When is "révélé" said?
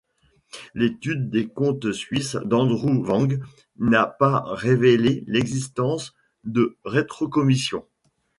4.47-5.23